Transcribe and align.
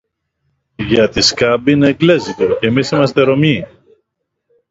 Γιατί 0.75 1.21
Σκαμπ 1.21 1.67
είναι 1.67 1.87
εγγλέζικο, 1.87 2.57
κι 2.59 2.65
εμείς 2.65 2.89
είμαστε 2.91 3.21
Ρωμιοί 3.21 3.67